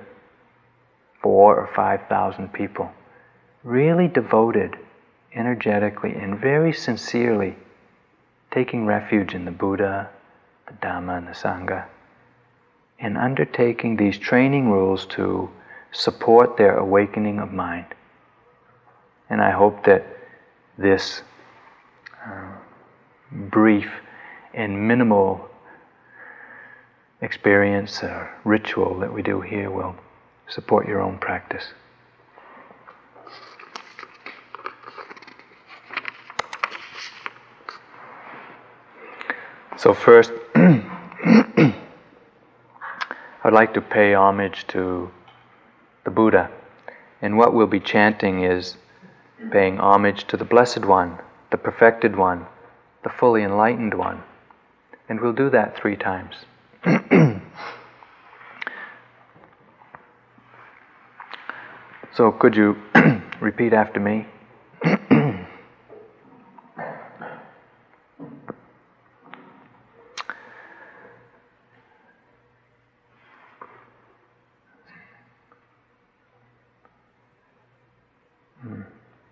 [1.21, 2.89] four or five thousand people
[3.63, 4.75] really devoted
[5.33, 7.55] energetically and very sincerely
[8.51, 10.09] taking refuge in the Buddha,
[10.67, 11.85] the Dhamma, and the Sangha,
[12.99, 15.49] and undertaking these training rules to
[15.91, 17.85] support their awakening of mind.
[19.29, 20.05] And I hope that
[20.77, 21.21] this
[22.25, 22.51] uh,
[23.31, 23.89] brief
[24.53, 25.49] and minimal
[27.21, 29.95] experience or ritual that we do here will
[30.47, 31.63] support your own practice.
[39.77, 40.83] So, first, I'd
[43.53, 45.11] like to pay homage to
[46.03, 46.49] the Buddha.
[47.21, 48.75] And what we'll be chanting is
[49.51, 51.19] paying homage to the Blessed One,
[51.51, 52.45] the Perfected One,
[53.03, 54.23] the Fully Enlightened One.
[55.09, 56.35] And we'll do that three times.
[62.13, 62.77] so, could you
[63.39, 64.27] repeat after me?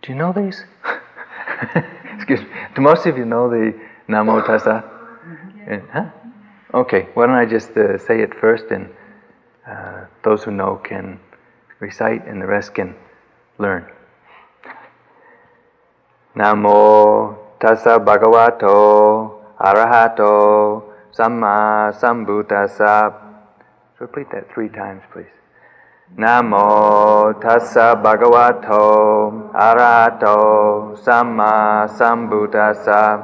[0.06, 0.64] Do you know these?
[2.14, 2.48] Excuse me.
[2.76, 3.74] Do most of you know the
[4.08, 4.84] Namo Tassa?
[5.68, 5.80] Yeah.
[5.92, 6.10] Huh?
[6.76, 8.90] Okay, why don't I just uh, say it first and
[9.68, 11.20] uh, those who know can
[11.80, 12.96] recite and the rest can
[13.58, 13.90] learn.
[16.36, 20.84] Namo Tassa Bhagavato Arahato
[21.18, 23.12] Samma Sambuddhassa.
[23.98, 25.34] Repeat that three times, please.
[26.14, 33.24] Namo tassa bhagavato arahato samma sambuddhassa.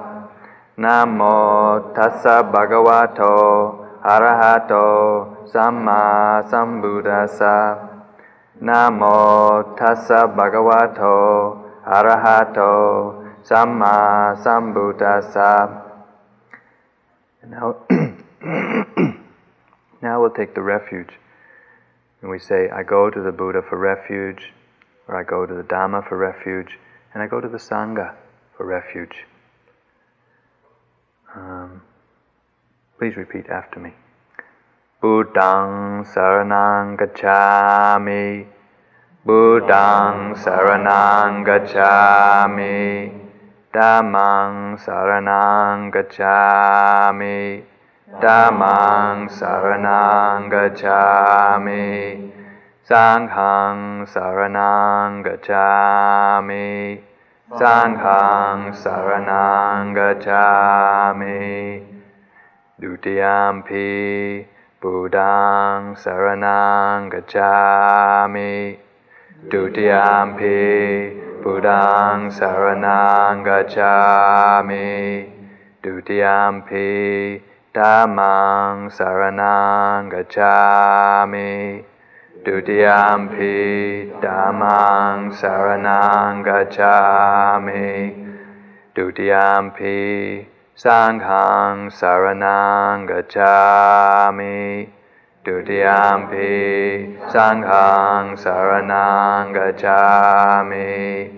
[0.77, 7.77] Namo tassa bhagavato arahato samma sambuddhassa.
[8.61, 15.69] Namo tassa bhagavato arahato samma sambuddhassa.
[17.47, 17.75] Now,
[20.01, 21.20] now we'll take the refuge.
[22.21, 24.53] And we say, I go to the Buddha for refuge,
[25.07, 26.77] or I go to the Dhamma for refuge,
[27.13, 28.15] and I go to the Sangha
[28.55, 29.25] for refuge.
[31.35, 31.81] Um,
[32.97, 33.93] please repeat after me.
[35.01, 38.45] Buddhang saranang gacchami.
[39.25, 43.09] Buddhang saranang gacchami.
[43.73, 47.70] Dhammang saranang gacchami.
[48.19, 52.19] Dhammang saranang gacchami
[52.83, 56.99] Sanghang saranang gacchami
[57.55, 61.79] Sanghang saranang gacchami
[62.81, 64.43] Dutiyampi
[64.81, 68.75] Buddhang saranang gacchami
[69.47, 70.59] Dutiyampi
[71.39, 75.31] Buddhang saranang gacchami
[75.79, 81.79] Dutiyampi Dhammang saranang gacchami
[82.43, 88.11] Dutiyampi Dhammang saranang gacchami
[88.93, 90.43] Dutiyampi
[90.75, 94.91] Sanghang saranang gacchami
[95.45, 96.51] Dutiyampi
[97.31, 101.31] Sanghang saranang gacchami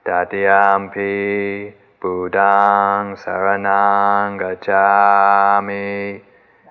[0.00, 6.22] Tatiyampi Buddhang saranang gacchami.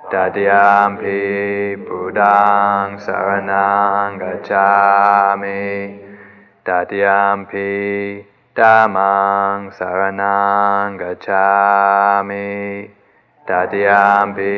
[0.08, 6.00] Tatiyampi Buddhang saranang gacchami.
[6.64, 8.24] Tatiyampi
[8.56, 12.88] Dhammang saranang gacchami.
[13.44, 14.56] Tatiyampi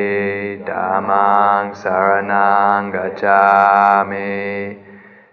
[0.62, 4.78] Dhammang saranang gacchami.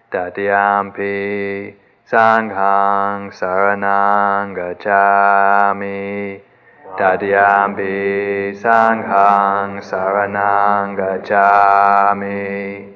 [0.08, 1.76] Tatiyampi
[2.06, 6.38] Sanghang saranang gacchami
[6.96, 12.94] Tatiyampi Sanghang saranang gacchami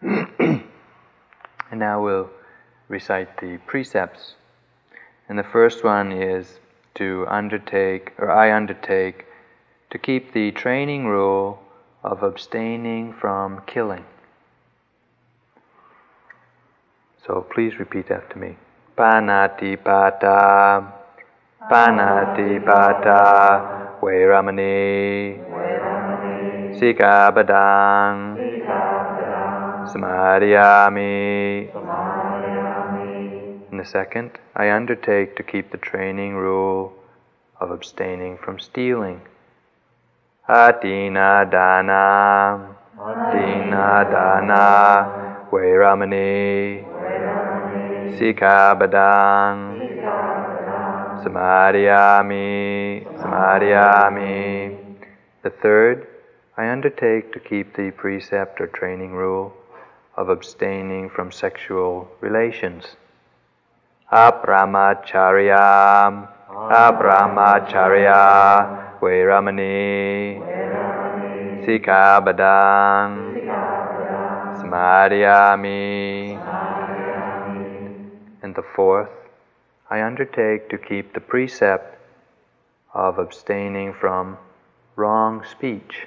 [1.70, 2.30] And now we'll
[2.88, 4.36] recite the precepts.
[5.28, 6.60] And the first one is
[6.94, 9.26] to undertake, or I undertake,
[9.90, 11.60] to keep the training rule
[12.02, 14.06] of abstaining from killing.
[17.26, 18.56] So please repeat after me.
[18.96, 20.92] Panati pata,
[21.68, 25.36] panati pata, veramani,
[26.78, 28.38] sika badang,
[29.90, 31.14] samadhyami.
[33.72, 36.92] And the second, I undertake to keep the training rule
[37.60, 39.20] of abstaining from stealing.
[40.48, 46.95] Atina dana, Atina dana, Vairamani,
[48.14, 49.82] Sikabadang,
[51.24, 54.76] Samadhyami, Samadhyami.
[55.42, 56.06] The third,
[56.56, 59.52] I undertake to keep the precept or training rule
[60.16, 62.94] of abstaining from sexual relations.
[64.12, 70.38] Apramacharya, Apramacharya, Vairamani,
[71.66, 73.34] Sikabadang,
[74.62, 76.45] Samadhyami.
[78.56, 79.10] The fourth,
[79.90, 81.98] I undertake to keep the precept
[82.94, 84.38] of abstaining from
[84.96, 86.06] wrong speech.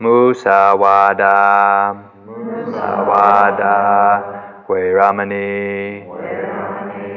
[0.00, 3.70] Musawada, Musawada,
[4.66, 6.04] Vairamani,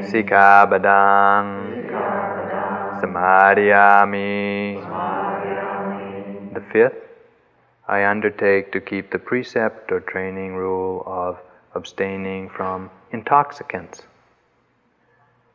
[0.05, 1.47] Sikabadang,
[3.01, 4.77] Samadhyami.
[6.53, 7.01] The fifth,
[7.87, 11.39] I undertake to keep the precept or training rule of
[11.77, 14.01] abstaining from intoxicants.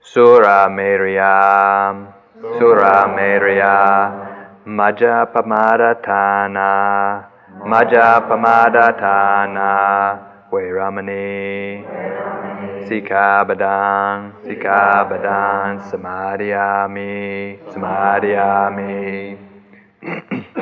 [0.00, 4.32] Sura Meriyam, Sura Meriyam.
[4.64, 7.26] Maja Pamadatana,
[7.66, 11.82] Maja Pamadatana, Vairamani,
[12.86, 19.36] Sikabadang, Sikabadang, Samadhyami, Samadhyami.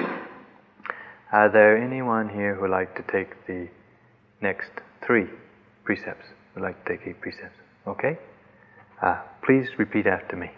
[1.32, 3.68] Are there anyone here who would like to take the
[4.40, 4.70] next
[5.02, 5.28] three
[5.90, 6.26] precepts?
[6.54, 7.58] Would like to take eight precepts?
[7.84, 8.16] Okay?
[9.02, 10.48] Uh, please repeat after me.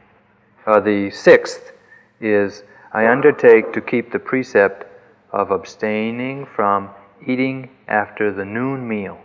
[0.66, 1.72] Uh, the sixth
[2.20, 4.84] is I undertake to keep the precept
[5.32, 6.90] of abstaining from
[7.26, 9.18] eating after the noon meal.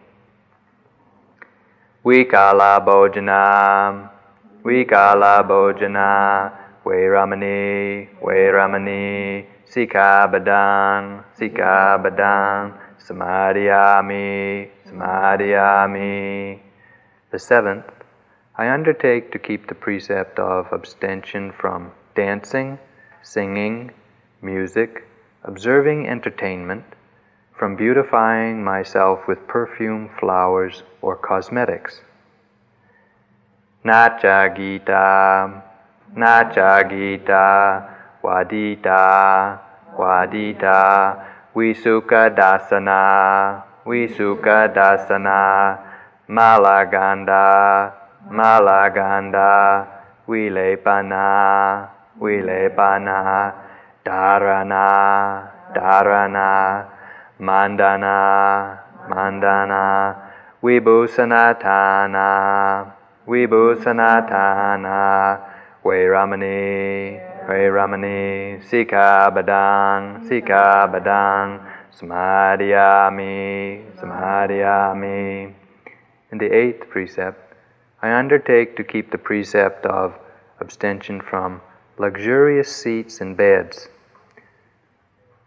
[2.05, 4.09] Vikala bojana,
[4.63, 6.53] vikala bojana,
[6.85, 16.59] Vairamani, Vairamani, Sikabadang, Sikabadang, Samadhyami, Samadhyami.
[17.31, 17.91] The seventh,
[18.55, 22.79] I undertake to keep the precept of abstention from dancing,
[23.21, 23.91] singing,
[24.41, 25.03] music,
[25.43, 26.85] observing entertainment,
[27.57, 31.99] from beautifying myself with perfume, flowers, or cosmetics.
[33.83, 35.63] Nacha Gita,
[36.15, 39.59] Nacha Gita, Wadita,
[39.97, 45.79] Wadita, Visuka Dasana, Visuka Dasana,
[46.27, 47.93] Malaganda,
[48.29, 49.87] Malaganda,
[50.27, 51.87] Vilepana,
[52.19, 53.53] Vilepana,
[54.03, 56.85] Dharana, Dharana,
[57.39, 58.77] Mandana,
[59.07, 60.15] Mandana,
[60.61, 62.27] Vibhusanatana,
[63.25, 65.39] Vibhusanatana,
[65.85, 71.66] Vairamani, Vairamani, Sikabadang, Sikabadang,
[71.99, 75.53] Samadhyami, Samadhyami.
[76.31, 77.55] In the eighth precept,
[78.03, 80.13] I undertake to keep the precept of
[80.59, 81.59] abstention from
[81.97, 83.89] luxurious seats and beds.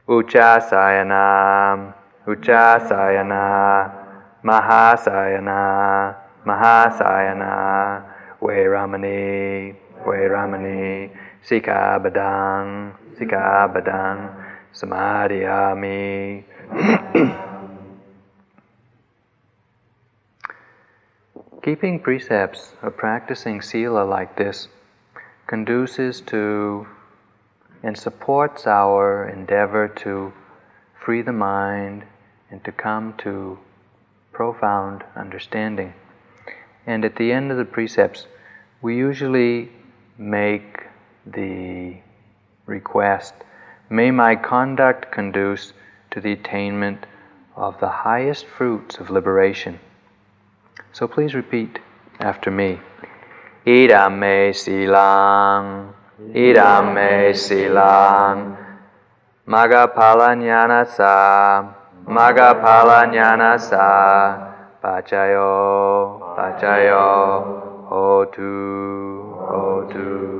[0.09, 1.95] Uchasayana,
[2.27, 3.93] Uchasayana,
[4.43, 8.03] Mahasayana, Mahasayana,
[8.43, 11.11] Vairamani, Vairamani,
[11.47, 14.40] Sikabadang, Sikabadang,
[14.75, 16.45] Samadhyami.
[21.63, 24.69] Keeping precepts or practicing sila like this
[25.47, 26.87] conduces to
[27.83, 30.33] and supports our endeavor to
[31.05, 32.05] free the mind
[32.51, 33.59] and to come to
[34.33, 35.93] profound understanding.
[36.87, 38.27] And at the end of the precepts,
[38.83, 39.71] we usually
[40.17, 40.85] make
[41.27, 41.97] the
[42.67, 43.35] request
[43.93, 45.73] May my conduct conduce
[46.13, 47.07] to the attainment
[47.57, 49.81] of the highest fruits of liberation.
[50.93, 51.81] So please repeat
[52.21, 52.79] after me.
[53.67, 55.93] Idame silang,
[56.31, 58.57] idame silang,
[59.49, 61.75] magapalanyanasa,
[62.07, 63.83] magapalanyanasa,
[64.81, 70.40] pachayo, pachayo, hotu, hotu.